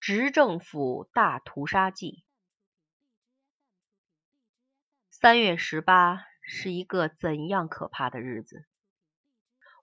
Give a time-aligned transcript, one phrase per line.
[0.00, 2.24] 执政府大屠杀记。
[5.10, 8.64] 三月十八是一个怎样可怕的日子？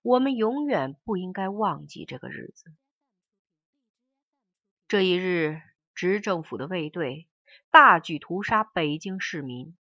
[0.02, 2.74] 我们永远不应该忘记这个日子。
[4.88, 5.62] 这一日，
[5.94, 7.28] 执政府的卫队
[7.70, 9.78] 大举屠杀北京市民，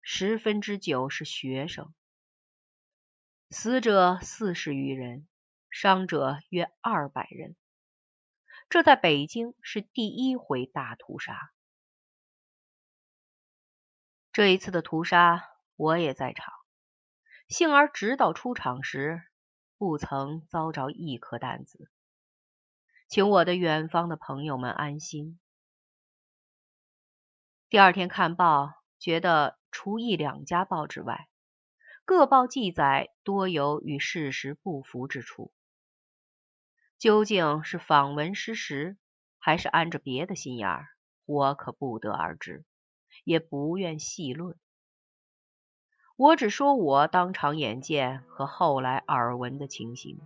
[0.00, 1.92] 十分之九是学生，
[3.50, 5.26] 死者四十余人。
[5.68, 7.54] 伤者约二百人，
[8.68, 11.52] 这在北京是第一回大屠杀。
[14.32, 16.52] 这一次的屠杀我也在场，
[17.48, 19.22] 幸而直到出场时
[19.78, 21.90] 不曾遭着一颗弹子，
[23.08, 25.38] 请我的远方的朋友们安心。
[27.68, 31.28] 第二天看报，觉得除一两家报纸外，
[32.04, 35.52] 各报记载多有与事实不符之处。
[37.06, 38.96] 究竟是访闻失实，
[39.38, 40.88] 还是安着别的心眼儿，
[41.24, 42.64] 我可不得而知，
[43.22, 44.56] 也不愿细论。
[46.16, 50.18] 我只说我当场眼见和后来耳闻的情形，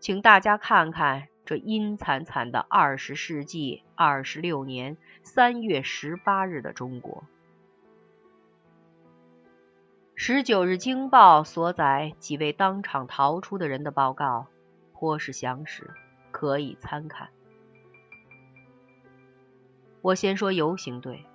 [0.00, 7.22] 请大家看看这阴惨惨的二十世纪二十六年三月十八日的中国。
[10.14, 14.46] 十九日《京报》所载几位当场逃出的人的报告。
[15.02, 15.90] 颇是详实，
[16.30, 17.30] 可以参看。
[20.00, 21.26] 我先说游行队。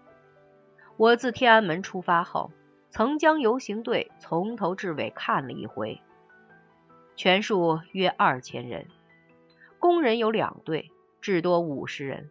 [0.96, 2.54] 我自天安门出发后，
[2.90, 6.00] 曾将游行队从头至尾看了一回，
[7.18, 8.88] 全数约二千人。
[9.80, 12.30] 工人有两队，至多五十人；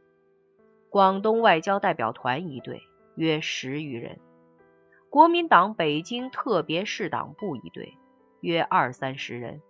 [0.89, 2.81] 广东外交代表团一队，
[3.15, 4.17] 约十余人；
[5.11, 7.93] 国民党北京特别市党部一队，
[8.41, 9.61] 约二三十人。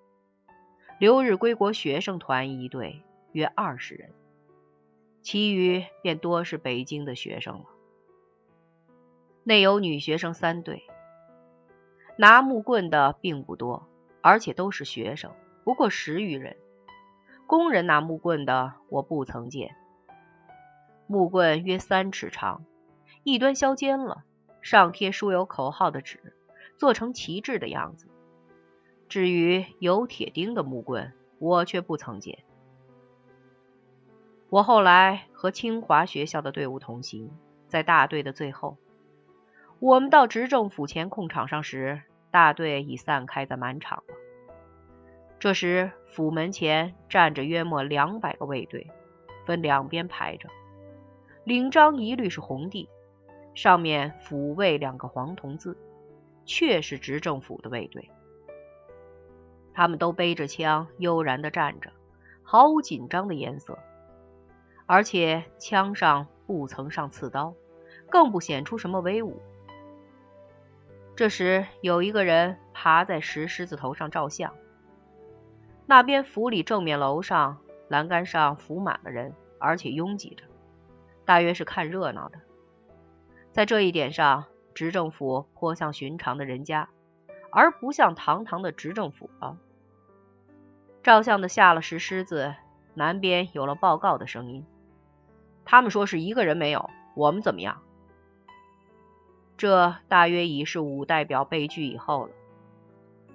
[0.99, 3.03] 留日归国学生团一队
[3.33, 4.13] 约二十人，
[5.21, 7.67] 其余便多是北京的学生了。
[9.45, 10.85] 内有女学生三队，
[12.17, 13.87] 拿木棍的并不多，
[14.23, 15.33] 而且都是学生，
[15.65, 16.57] 不过十余人。
[17.47, 19.77] 工人拿木棍的我不曾见。
[21.07, 22.65] 木棍约三尺长，
[23.23, 24.25] 一端削尖了，
[24.63, 26.35] 上贴书有口号的纸，
[26.79, 28.09] 做成旗帜的样子。
[29.09, 32.39] 至于有铁钉的木棍，我却不曾见。
[34.49, 37.31] 我后来和清华学校的队伍同行，
[37.69, 38.77] 在大队的最后，
[39.79, 44.15] 我们到执政府前空场上时，大队已散开在满场了。
[45.39, 48.91] 这时府门前站着约莫两百个卫队，
[49.45, 50.49] 分两边排着，
[51.45, 52.89] 领章一律是红地，
[53.55, 55.77] 上面“抚卫”两个黄铜字，
[56.45, 58.11] 确是执政府的卫队。
[59.77, 61.91] 他们都背着枪，悠然地站着，
[62.43, 63.79] 毫无紧张的颜色，
[64.87, 67.53] 而且枪上不曾上刺刀，
[68.09, 69.43] 更不显出什么威武。
[71.15, 74.55] 这时，有一个人爬在石狮子头上照相。
[75.85, 77.59] 那边府里正面楼上
[77.89, 80.45] 栏杆上伏满了人，而且拥挤着，
[81.27, 82.39] 大约是看热闹的。
[83.53, 86.89] 在这一点上，执政府颇像寻常的人家，
[87.51, 89.59] 而不像堂堂的执政府了。
[91.07, 92.57] 照相的下了石狮子，
[92.95, 94.67] 南边有了报告的声音。
[95.65, 97.81] 他们说是一个人没有，我们怎么样？
[99.57, 102.33] 这大约已是五代表被拒以后了。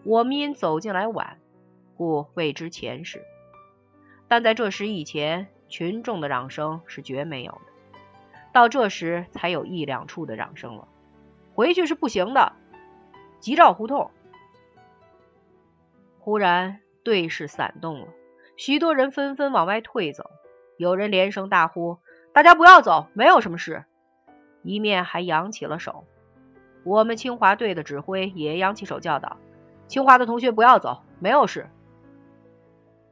[0.04, 1.40] 我们因走进来晚，
[1.96, 3.24] 故未知前事。
[4.28, 8.00] 但在这时以前，群众的嚷声是绝没有的。
[8.52, 10.90] 到这时才有一两处的嚷声了。
[11.56, 12.52] 回去是不行的。
[13.40, 14.12] 吉兆胡同。
[16.20, 16.81] 忽然。
[17.04, 18.08] 队势散动了，
[18.58, 20.30] 许多人纷纷往外退走，
[20.78, 21.98] 有人连声大呼
[22.34, 23.86] ：“大家不要走，没有什么事。”
[24.64, 26.06] 一面还扬起了手。
[26.84, 29.38] 我们清华队的指挥也扬起手叫道
[29.88, 31.70] ：“清华的同学不要走，没有事。”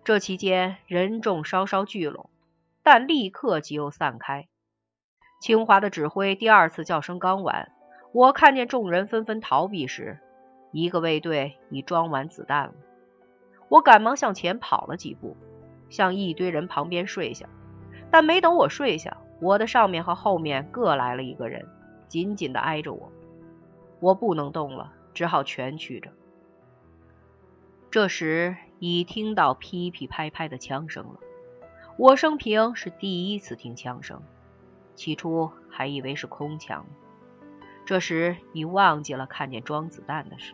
[0.04, 2.30] 这期间人众稍稍聚拢，
[2.84, 4.48] 但立刻即又散开。
[5.40, 7.72] 清华的指挥第二次叫声刚完，
[8.12, 10.20] 我看见众人纷纷逃避时，
[10.72, 12.74] 一个卫队已装完子弹了。
[13.70, 15.38] 我赶忙向前跑了几步，
[15.90, 17.48] 向一堆人旁边睡下。
[18.12, 21.68] 但没等我睡下，我的上面和后面各来了一个人，
[22.08, 23.12] 紧紧地挨着我。
[24.00, 26.12] 我不能动了，只好蜷曲着。
[27.92, 31.20] 这时已听到噼噼拍拍的枪声了。
[31.98, 34.22] 我生平是第一次听枪声，
[34.96, 36.86] 起初还以为是空枪。
[37.86, 40.54] 这时已忘记了看见装子弹的事。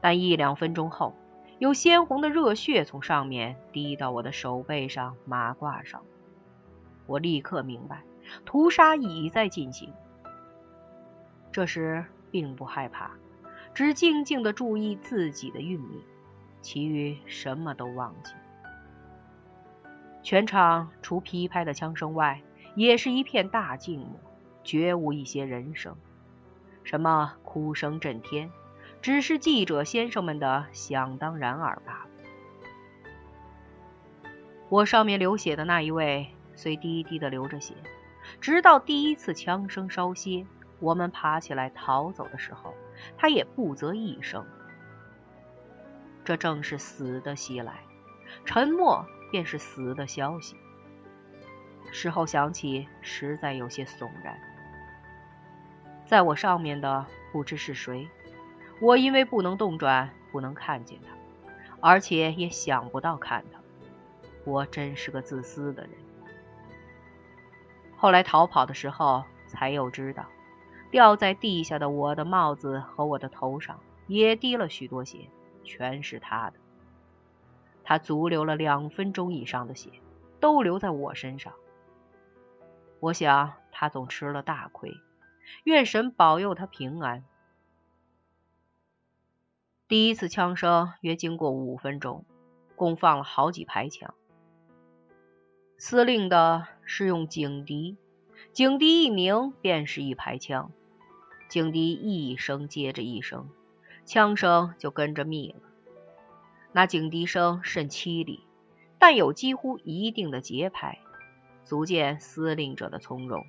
[0.00, 1.14] 但一两分钟后，
[1.62, 6.02] 有鲜红的热血从上面滴到我的手背上、马褂上。
[7.06, 8.02] 我立刻明白，
[8.44, 9.94] 屠杀已在进行。
[11.52, 13.12] 这时并不害怕，
[13.74, 16.02] 只静静的注意自己的运命，
[16.60, 18.32] 其余什么都忘记。
[20.24, 22.42] 全场除噼拍的枪声外，
[22.74, 24.18] 也是一片大静默，
[24.64, 25.96] 绝无一些人声，
[26.82, 28.50] 什么哭声震天，
[29.02, 32.06] 只是记者先生们的想当然耳罢了。
[34.68, 37.74] 我上面流血的那一位，虽低低的流着血，
[38.40, 40.46] 直到第一次枪声稍歇，
[40.78, 42.72] 我们爬起来逃走的时候，
[43.18, 44.46] 他也不啧一声。
[46.24, 47.80] 这正是死的袭来，
[48.44, 50.56] 沉默便是死的消息。
[51.90, 54.38] 事后想起，实在有些悚然。
[56.06, 58.08] 在我上面的不知是谁，
[58.80, 63.60] 我因为不能动转，不能看见他，而且也想不到看他。
[64.44, 65.92] 我真是个自私的人。
[67.96, 70.26] 后来逃跑的时候，才又知道，
[70.90, 73.78] 掉在地下的我的帽子和我的头上
[74.08, 75.28] 也滴了许多血，
[75.62, 76.56] 全是他的。
[77.84, 79.90] 他足流了两分钟以上的血，
[80.40, 81.52] 都流在我身上。
[82.98, 84.92] 我想他总吃了大亏，
[85.62, 87.22] 愿神保佑他平安。
[89.92, 92.24] 第一次枪声约经过五分钟，
[92.76, 94.14] 共放了好几排枪。
[95.76, 97.98] 司令的是用警笛，
[98.54, 100.72] 警笛一鸣便是一排枪，
[101.50, 103.50] 警笛一声接着一声，
[104.06, 105.56] 枪声就跟着密了。
[106.72, 108.46] 那警笛声甚凄厉，
[108.98, 111.00] 但有几乎一定的节拍，
[111.66, 113.44] 足见司令者的从容。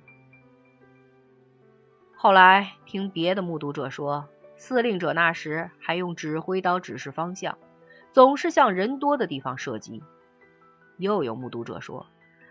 [2.14, 7.58] 后来听别的目睹者说，司令者那时还用指挥刀指示方向，
[8.12, 10.02] 总是向人多的地方射击。
[10.96, 12.06] 又有目睹者说。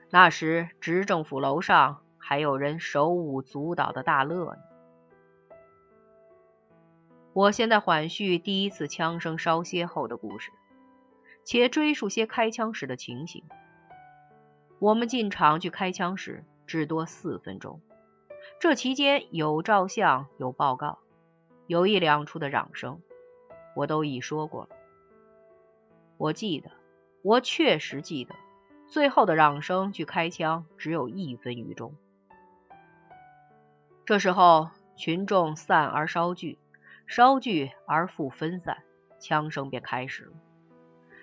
[0.09, 4.61] 那时，执政府楼上还有人手舞足蹈的大乐呢。
[7.33, 10.51] 我现在缓叙第一次枪声稍歇后的故事，
[11.43, 13.43] 且追溯些开枪时的情形。
[14.77, 17.81] 我们进场去开枪时，至多四分钟。
[18.59, 20.99] 这期间有照相，有报告，
[21.67, 23.01] 有一两处的嚷声，
[23.75, 24.69] 我都已说过了。
[26.17, 26.71] 我记得，
[27.21, 28.35] 我确实记得。
[28.85, 31.95] 最后的嚷声距开枪只有一分余钟。
[34.05, 36.59] 这时候，群众散而稍聚，
[37.07, 38.83] 稍聚而复分散，
[39.19, 40.33] 枪声便开始了。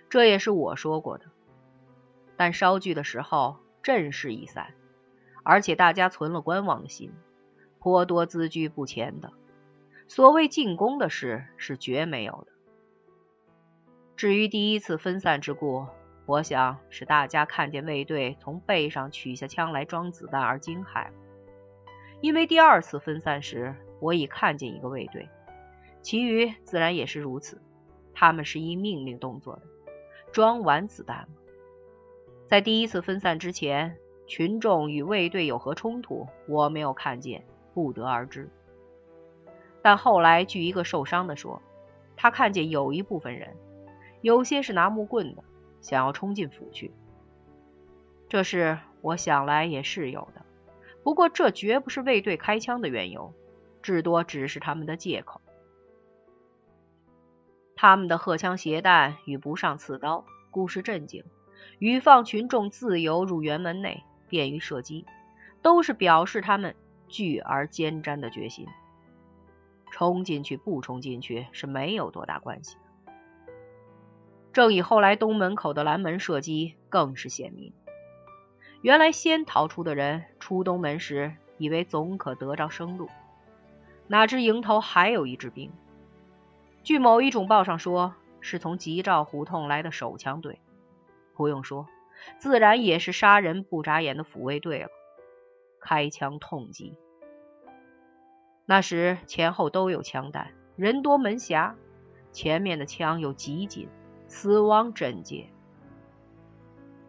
[0.08, 1.26] 这也是我说过的。
[2.36, 4.74] 但稍聚的时候，阵势已散，
[5.44, 7.12] 而且大家存了观望的心，
[7.78, 9.32] 颇多资居不前的。
[10.10, 12.50] 所谓进攻的事，是绝没有的。
[14.16, 15.86] 至于第一次分散之故，
[16.26, 21.12] 我想是大家看见卫队从背上取下枪来装子弹而惊骇了，
[22.20, 25.28] 因为第二次分散时，我已看见一个卫队，
[26.02, 27.62] 其余自然也是如此。
[28.12, 29.62] 他们是依命令动作的，
[30.32, 31.28] 装完子弹。
[32.48, 33.96] 在第一次分散之前，
[34.26, 38.50] 群众与卫队有何冲突，我没有看见，不得而知。
[39.82, 41.62] 但后来据一个受伤的说，
[42.16, 43.56] 他看见有一部分人，
[44.20, 45.44] 有些是拿木棍的。
[45.80, 46.92] 想要冲进府去，
[48.28, 50.44] 这事我想来也是有的。
[51.02, 53.32] 不过这绝不是卫队开枪的缘由，
[53.80, 55.40] 至多只是他们的借口。
[57.74, 61.24] 他们的荷枪携弹与不上刺刀，故事镇静，
[61.78, 65.06] 与放群众自由入园门内，便于射击，
[65.62, 66.76] 都是表示他们
[67.08, 68.66] 拒而坚贞的决心。
[69.90, 73.12] 冲进去不冲进去是没有多大关系的。
[74.52, 77.72] 正以后来东门口的拦门射击更是显明。
[78.82, 83.08] 原来先逃出的人出东门时，以为总可得着生路，
[84.06, 85.70] 哪知营头还有一支兵。
[86.82, 90.58] 据某一种报上说，是从吉兆胡同来的手枪队。
[91.34, 91.86] 不用说，
[92.38, 94.88] 自然也是杀人不眨眼的抚卫队了。
[95.80, 96.96] 开枪痛击。
[98.70, 101.74] 那时前后都有枪弹，人多门狭，
[102.30, 103.88] 前面的枪又极紧。
[104.28, 105.48] 死亡贞洁，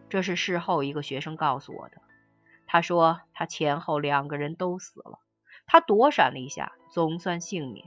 [0.08, 1.98] 这是事后一个学生告诉我的。
[2.66, 5.20] 他说他前后两个人都死了，
[5.64, 7.86] 他躲闪了一下，总算幸免。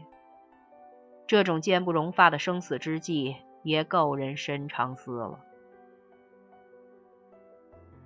[1.28, 5.42] 这种坚不容发的生死之际，也够人深长思了。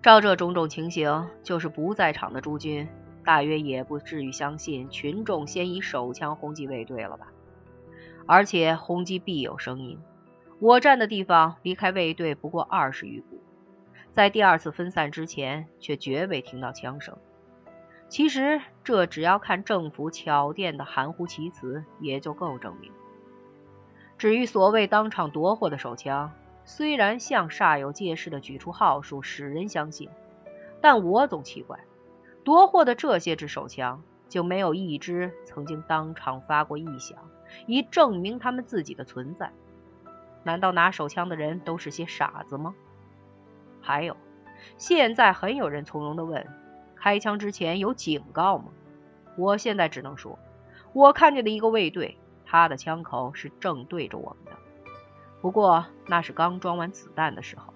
[0.02, 2.90] 照这种种情形，就是不在场的诸军，
[3.24, 7.28] 大约也不至于相信群众先以手枪轰击卫队了吧？
[8.26, 10.00] 而且轰击必有声音。
[10.60, 13.42] 我站的地方离开卫队不过二十余步，
[14.12, 17.18] 在第二次分散之前，却绝未听到枪声。
[18.10, 22.92] 其实，这只要看政府巧店的含糊其辞，也就够证明。
[24.18, 26.32] 至于所谓当场夺获的手枪，
[26.66, 30.10] 虽然像煞有介事的举出号数，使人相信，
[30.82, 31.80] 但我总奇怪，
[32.50, 37.20] 夺获的这些支手枪，就没有一支曾经当场发过异响，
[37.68, 39.51] 以证明他们自己的存在。
[40.41, 42.74] 难道拿手枪的人都是些傻子吗？
[43.82, 44.18] 还有，
[44.79, 46.44] 现在很有人从容地问。
[46.96, 48.72] 开枪之前有警告吗？
[49.38, 50.39] 我现在只能说，
[50.91, 54.60] 我看见的一个卫队，他的枪口是正对着我们的。
[55.39, 57.75] 不过那是刚装完子弹的时候，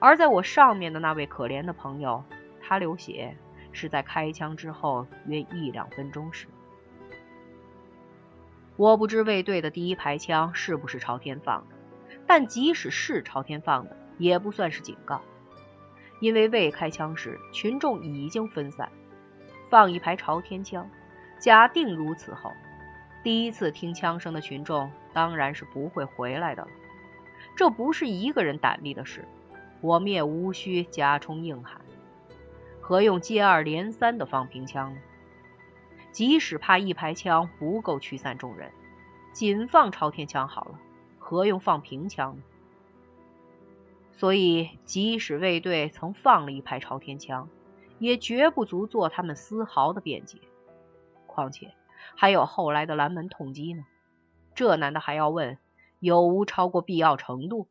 [0.00, 2.24] 而在我上面的那位可怜的朋友，
[2.60, 3.36] 他流血
[3.74, 6.46] 是在开枪之后约一两分钟时。
[8.76, 11.76] 我不知卫队的第一排枪是不是朝天放的，
[12.26, 15.20] 但即使是朝天放的，也不算是警告。
[16.20, 18.90] 因为未开枪时，群众已经分散，
[19.68, 20.88] 放一排朝天枪。
[21.38, 22.50] 假定如此后，
[23.22, 26.68] 第一次听枪声的群众当然是不会回来的了。
[27.56, 29.24] 这不是一个人胆力的事，
[29.80, 31.80] 我们也无需加充硬汉。
[32.86, 35.00] 何用接二连三的放平枪呢？
[36.12, 38.70] 即使怕一排枪不够驱散众人，
[39.32, 40.78] 仅放朝天枪好了，
[41.18, 42.42] 何用放平枪呢？
[44.12, 47.48] 所以，即使卫队曾放了一排朝天枪，
[47.98, 50.38] 也绝不足做他们丝毫的辩解。
[51.26, 51.72] 况且，
[52.14, 53.86] 还有后来的拦门痛击呢，
[54.54, 55.56] 这难道还要问
[56.00, 57.66] 有无超过必要程度？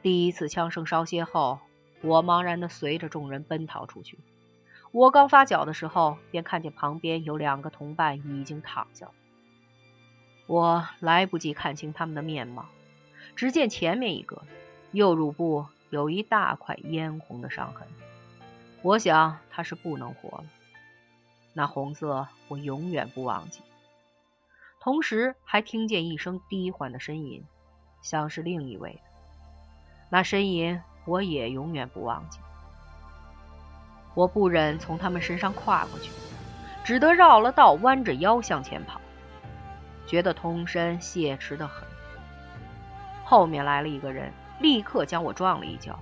[0.00, 1.58] 第一次枪声稍歇后，
[2.02, 4.18] 我茫然的随着众人奔逃出去。
[4.92, 9.12] 我刚发脚的时候，便看见旁边有两个同伴已经躺下了。
[10.46, 12.66] 我来不及看清他们的面貌。
[13.34, 14.42] 只见前面一个
[14.92, 17.86] 右乳部有一大块嫣红的伤痕，
[18.82, 20.44] 我想他是不能活了。
[21.52, 23.60] 那红色我永远不忘记。
[24.80, 27.44] 同时还听见一声低缓的呻吟，
[28.00, 29.00] 像是另一位。
[30.08, 32.38] 那呻吟我也永远不忘记。
[34.14, 36.10] 我不忍从他们身上跨过去，
[36.84, 39.00] 只得绕了道，弯着腰向前跑，
[40.06, 41.86] 觉得通身泄持的很。
[43.24, 45.98] 后面来了一个人，立刻将我撞了一跤。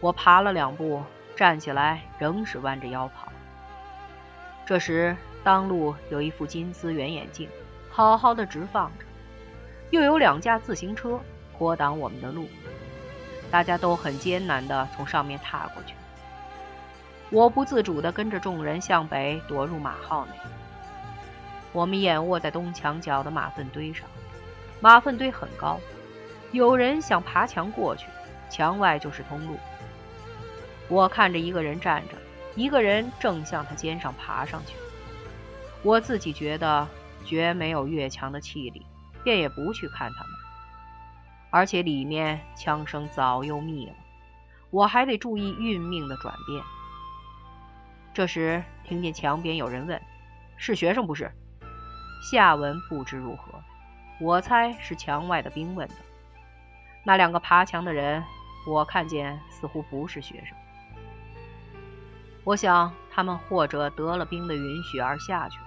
[0.00, 1.02] 我爬了两步，
[1.36, 3.30] 站起来，仍是弯着腰跑。
[4.64, 7.48] 这时，当路有一副金丝圆眼镜，
[7.90, 9.04] 好好的直放着，
[9.90, 11.20] 又有两架自行车
[11.58, 12.48] 颇挡我们的路，
[13.52, 15.94] 大家都很艰难地从上面踏过去。
[17.30, 20.32] 我不自主地跟着众人向北躲入马号内。
[21.72, 24.08] 我们眼卧在东墙角的马粪堆上，
[24.80, 25.78] 马粪堆很高。
[26.50, 28.06] 有人想爬墙过去，
[28.50, 29.58] 墙外就是通路。
[30.88, 32.14] 我看着一个人站着，
[32.54, 34.74] 一个人正向他肩上爬上去。
[35.82, 36.86] 我自己觉得
[37.24, 38.84] 绝没有越墙的气力，
[39.24, 40.31] 便也不去看他们。
[41.52, 43.94] 而且里面枪声早又灭了，
[44.70, 46.64] 我还得注意运命的转变。
[48.14, 50.00] 这时听见墙边有人问
[50.56, 51.30] ：“是学生不是？”
[52.30, 53.62] 下文不知如何，
[54.18, 55.94] 我猜是墙外的兵问的。
[57.04, 58.24] 那两个爬墙的人，
[58.66, 60.56] 我看见似乎不是学生。
[62.44, 65.66] 我想他们或者得了兵的允许而下去了。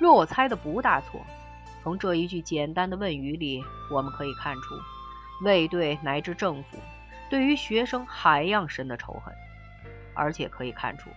[0.00, 1.20] 若我猜的不大错，
[1.82, 4.74] 从这一句简单的问语里，我们可以看出
[5.42, 6.78] 卫队乃至政府
[7.28, 9.34] 对于学生海样深的仇恨，
[10.14, 11.10] 而且可以看出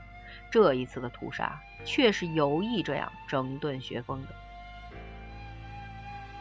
[0.50, 4.29] 这一次的屠杀却是有意这样整顿学风的。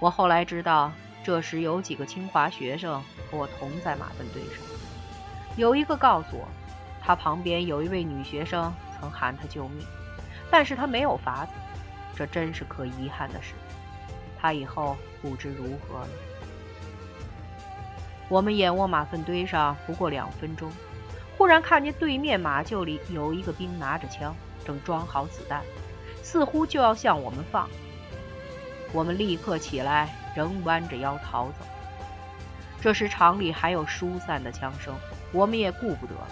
[0.01, 0.93] 我后来知道。
[1.27, 4.63] 这时有几个清华学生和我同在马粪堆上，
[5.57, 6.47] 有一个告诉我，
[7.01, 9.87] 他旁边有一位女学生曾喊他救命，
[10.51, 11.53] 但是他没有法子，
[12.15, 13.55] 这真是可遗憾的事。
[14.45, 16.09] 他以后不知如何了。
[18.29, 20.71] 我们眼卧马粪堆上不过两分钟，
[21.39, 25.63] 忽然看见对面马厩里有一个兵拿着枪，正装好子弹，
[26.23, 27.67] 似乎就要向我们放。
[28.93, 30.15] 我们立刻起来。
[30.35, 31.65] 仍弯着腰逃走。
[32.81, 34.93] 这时厂里还有疏散的枪声，
[35.31, 36.29] 我们也顾不得了。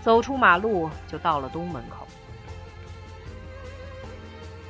[0.00, 2.06] 走出马路，就到了东门口。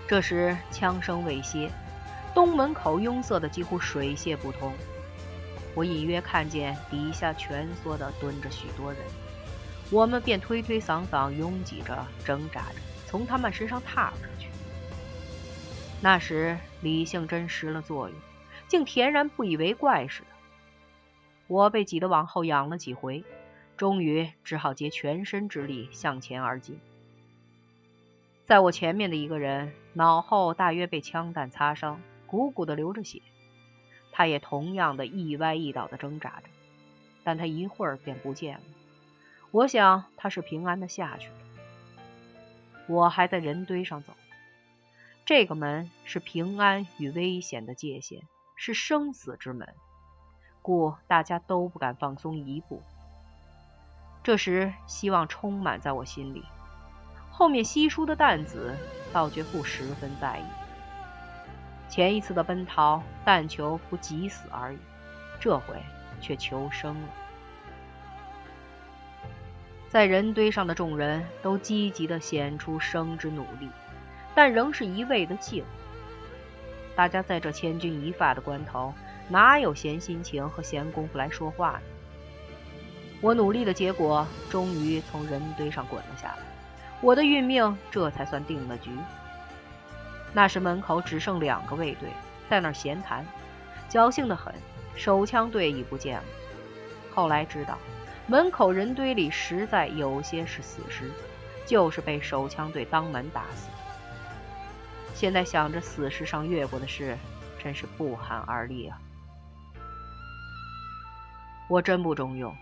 [0.08, 1.70] 这时枪声未歇，
[2.35, 4.73] 东门口拥塞的几乎水泄不通。
[5.75, 9.01] 我隐约看见底下蜷缩的蹲着许多人，
[9.91, 14.49] 我们便推推搡搡，拥挤着，挣扎着，从他们身上踏上去。
[16.01, 16.59] 那时。
[16.83, 18.19] 理性真失了作用，
[18.67, 20.27] 竟恬然不以为怪似的。
[21.47, 23.23] 我被挤得往后仰了几回，
[23.77, 26.81] 终于只好竭全身之力向前而进。
[28.45, 32.01] 在我前面的一个人，脑后大约被枪弹擦伤，
[32.33, 33.21] 鼓鼓的流着血。
[34.11, 36.49] 他也同样的一歪一倒的挣扎着，
[37.25, 38.65] 但他一会儿便不见了。
[39.51, 41.35] 我想他是平安的下去了。
[42.89, 44.15] 我还在人堆上走。
[45.27, 48.23] 这个门是平安与危险的界限，
[48.57, 49.69] 是生死之门，
[50.62, 52.83] 故大家都不敢放松一步。
[54.23, 56.43] 这时，希望充满在我心里。
[57.31, 58.75] 后面稀疏的担子，
[59.12, 60.62] 倒觉不十分在意。
[61.92, 64.78] 前一次的奔逃，但求不急死而已，
[65.38, 65.75] 这回
[66.22, 67.08] 却求生了。
[69.90, 73.68] 在人堆上的众人都积极地显出生之努力，
[74.34, 75.62] 但仍是一味的静。
[76.96, 78.94] 大家在这千钧一发的关头，
[79.28, 81.82] 哪有闲心情和闲工夫来说话呢？
[83.20, 86.38] 我努力的结果，终于从人堆上滚了下来。
[87.02, 88.90] 我的运命这才算定了局。
[90.33, 92.09] 那时门口只剩两个卫队
[92.49, 93.27] 在那儿闲谈，
[93.91, 94.55] 侥幸的很，
[94.95, 96.25] 手枪队已不见了。
[97.15, 97.79] 后来知道，
[98.27, 101.11] 门口人堆里实在有些是死尸，
[101.67, 103.69] 就是被手枪队当门打死。
[105.15, 107.17] 现在想着死尸上越过的事，
[107.62, 108.99] 真是不寒而栗啊！
[111.69, 112.57] 我真不中用，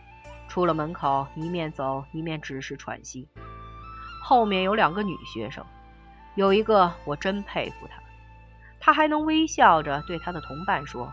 [0.49, 3.29] 出了门口，一面走一面只是喘息。
[4.23, 5.65] 后面有两个女学生，
[6.34, 8.02] 有一个我真佩服他，
[8.78, 11.12] 他还能微笑着对他的同伴说：“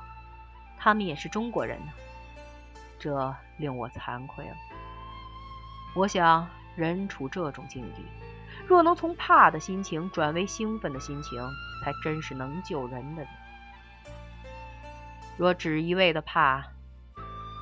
[0.77, 1.91] 他们也是中国人呢。”
[2.99, 4.55] 这令我惭愧了。
[5.95, 8.05] 我想，人处这种境地，
[8.67, 11.41] 若能从怕的心情转为兴奋的心情，
[11.83, 13.25] 才真是能救人的。
[15.37, 16.63] 若只一味的怕，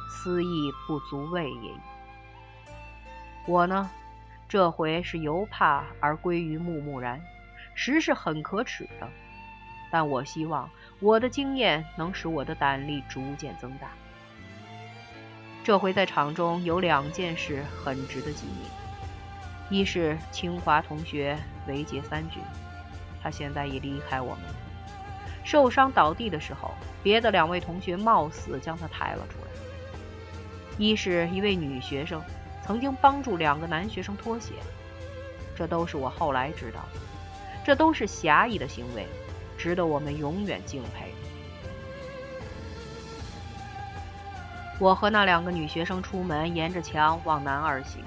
[0.09, 1.71] 思亦不足畏也。
[3.47, 3.89] 我呢？
[4.47, 7.20] 这回是由怕而归于木木然，
[7.75, 9.07] 实是很可耻的。
[9.92, 10.68] 但我希望
[11.00, 13.90] 我的经验能使我的胆力逐渐增大。
[15.64, 18.70] 这回在场中有两件事很值得纪念：
[19.70, 22.42] 一是清华同学韦杰三军，
[23.22, 24.44] 他现在已离开我们，
[25.44, 29.48] 受伤倒地的时候，别的两位同学冒死将他抬了出来；
[30.77, 32.22] 一是一位女学生。
[32.66, 34.57] 曾经帮助两个男学生脱险，
[35.55, 37.00] 这都是我后来知道的。
[37.66, 39.08] 这都是侠义的行为，
[39.58, 41.12] 值得我们永远敬佩。
[44.78, 48.04] 我和那两个女学生出门，沿着墙往南而行。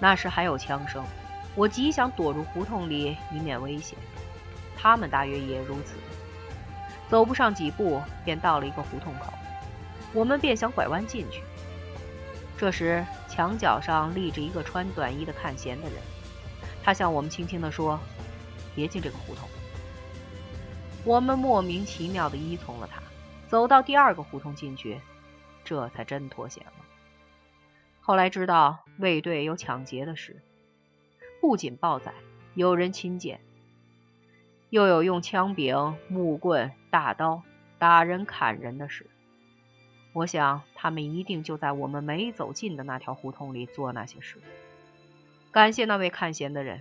[0.00, 1.04] 那时还有枪声，
[1.54, 3.96] 我极想躲入胡同里，以免危险。
[4.76, 5.94] 他们大约也如此。
[7.08, 9.32] 走不上几步，便到了一个胡同口，
[10.12, 11.42] 我们便想拐弯进去。
[12.58, 15.98] 这时，墙角上立着一个穿短衣的看闲的人，
[16.82, 18.00] 他向我们轻轻地说
[18.74, 19.48] ：“别进这个胡同。”
[21.04, 23.00] 我们莫名其妙地依从了他，
[23.48, 25.00] 走到第二个胡同进去，
[25.64, 26.72] 这才真脱险了。
[28.00, 30.42] 后来知道卫队有抢劫的事，
[31.40, 32.12] 不仅暴宰，
[32.54, 33.40] 有人亲见，
[34.68, 37.42] 又有用枪柄、木棍、大刀
[37.78, 39.06] 打人、砍人的事。
[40.12, 44.36] 我想，他们一定就在我们没走近的那条胡同里做那些事。
[45.50, 46.80] 感谢那位看闲的人。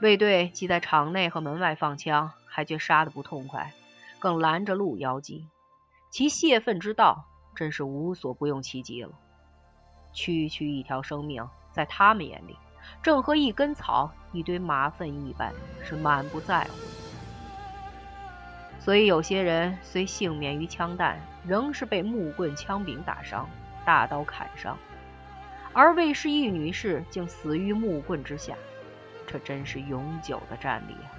[0.00, 3.72] 卫队既在场内和门外放枪，还觉杀得不痛快，
[4.18, 5.48] 更拦着路邀击，
[6.10, 9.12] 其泄愤之道真是无所不用其极了。
[10.12, 12.58] 区区一条生命，在他们眼里，
[13.02, 15.50] 正和一根草、一堆马粪一般，
[15.82, 16.70] 是满不在乎。
[18.78, 23.48] 所以有些人虽幸免于枪弹，仍是被木棍、枪柄打伤，
[23.86, 24.76] 大刀砍伤；
[25.72, 28.54] 而卫氏一女士竟死于木棍之下，
[29.26, 31.10] 这真是永久的战力啊！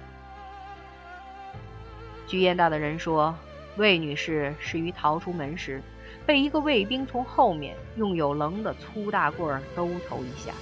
[2.26, 3.34] 据燕大的人说，
[3.76, 5.82] 魏女士是于逃出门时，
[6.26, 10.52] 被一个卫兵从后面用有棱的粗大棍儿兜头一下，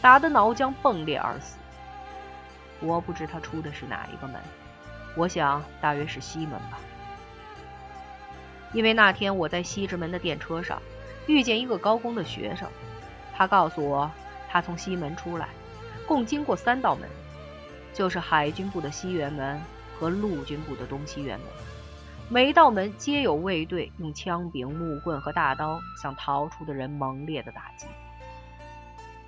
[0.00, 1.56] 打得脑浆迸裂而死。
[2.80, 4.40] 我不知他出的是哪一个门。
[5.16, 6.78] 我想大约是西门吧，
[8.74, 10.82] 因为那天我在西直门的电车上
[11.26, 12.68] 遇见一个高工的学生，
[13.34, 14.10] 他告诉我
[14.50, 15.48] 他从西门出来，
[16.06, 17.08] 共经过三道门，
[17.92, 19.60] 就是海军部的西园门
[19.98, 21.48] 和陆军部的东西园门，
[22.28, 27.86] 每道门皆有卫队用枪柄、木棍和大刀向逃出的人猛烈的打击。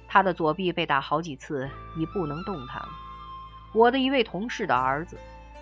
[0.07, 2.89] 他的左臂被打好几次，已不能动弹了。
[3.75, 5.19] 我的一位同事的儿子。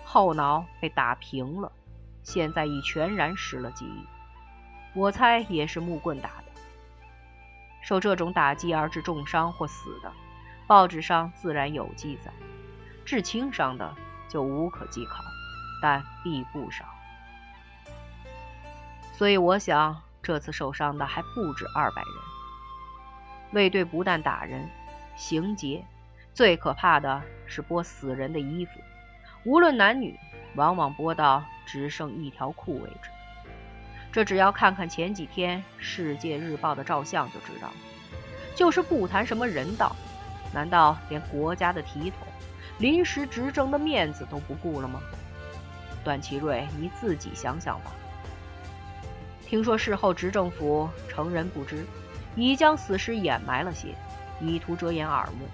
[0.09, 1.69] 后脑被打平了，
[2.23, 4.07] 现在已全然失了记忆。
[4.97, 6.61] 我猜也是木棍打的。
[7.81, 10.09] 受这种打击而致重伤或死的，
[10.67, 12.29] 报纸上自然有记载；
[13.05, 13.95] 致轻伤的
[14.27, 15.23] 就无可稽考，
[15.81, 16.83] 但必不少。
[19.13, 22.11] 所以我想，这次受伤的还不止二百人。
[23.53, 24.69] 卫队不但打人、
[25.15, 25.85] 行劫，
[26.33, 28.71] 最可怕的是剥死人的衣服，
[29.45, 30.19] 无论男女，
[30.55, 33.09] 往往剥到只剩一条裤为止。
[34.11, 37.71] 这只要看看前几天《世界日报》的照相就知道，
[38.53, 39.95] 就是不谈什么人道，
[40.53, 42.27] 难道连国家的体统、
[42.79, 45.01] 临时执政的面子都不顾了吗？
[46.03, 47.91] 段祺瑞，你自己想想吧。
[49.45, 51.85] 听说事后执政府承认不知。
[52.39, 53.95] 已将死尸掩埋了些，
[54.39, 55.47] 以图遮掩耳目。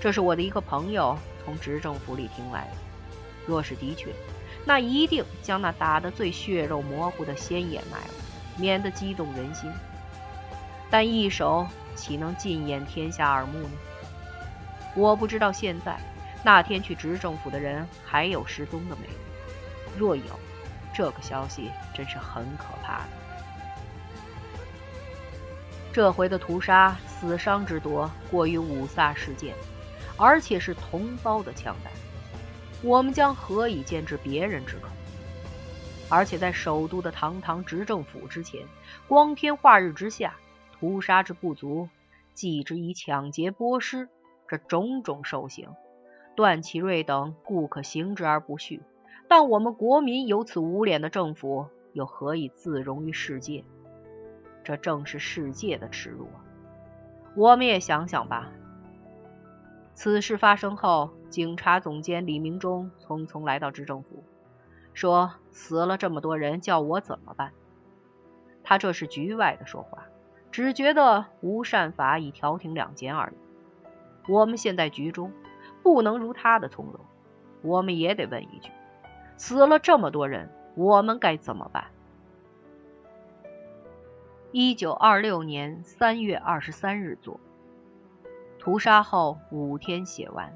[0.00, 2.70] 这是我的一个朋友从执政府里听来的。
[3.46, 4.12] 若是的确，
[4.64, 8.14] 那一定将那打得最血肉模糊的先掩埋了，
[8.56, 9.70] 免得激动人心。
[10.90, 11.64] 但一手
[11.94, 13.70] 岂能尽掩天下耳目呢？
[14.94, 15.98] 我不知道现在
[16.44, 19.98] 那天去执政府的人还有失踪的没有。
[19.98, 20.22] 若有，
[20.94, 23.08] 这个消息真是很可怕的。
[25.92, 29.54] 这回的屠杀，死伤之多过于五卅事件，
[30.16, 31.92] 而且是同胞的枪弹，
[32.82, 34.88] 我们将何以见之别人之口？
[36.08, 38.66] 而且在首都的堂堂执政府之前，
[39.06, 40.34] 光天化日之下，
[40.78, 41.88] 屠杀之不足，
[42.34, 44.08] 继之以抢劫剥尸，
[44.58, 45.68] 这种种受刑，
[46.36, 48.80] 段祺瑞等固可行之而不恤，
[49.28, 53.64] 但我们国民有此无脸的政府，又何以自容于世界？
[54.62, 56.44] 这正是世界的耻辱啊！
[57.36, 58.52] 我们也想想吧。
[59.94, 64.22] 此事发生后，警察总监李明忠匆匆来到执政府，
[64.92, 67.52] 说：“死了这么多人，叫我怎么办？”
[68.64, 70.04] 他这是局外的说话，
[70.50, 73.43] 只觉得无善法以调停两间而已。
[74.26, 75.32] 我们现在局中，
[75.82, 77.00] 不能如他的从容。
[77.62, 78.70] 我们也得问一句：
[79.36, 81.84] 死了这么多人，我们该怎么办？
[84.52, 87.40] 一九二六年三月二十三日作，
[88.58, 90.52] 屠杀后五天写完。